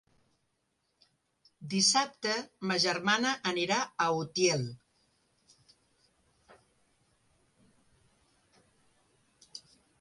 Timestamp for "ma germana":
2.71-3.35